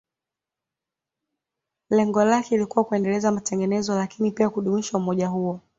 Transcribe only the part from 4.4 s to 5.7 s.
kudumisha umoja huo